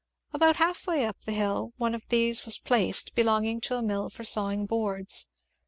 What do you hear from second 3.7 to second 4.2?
a mill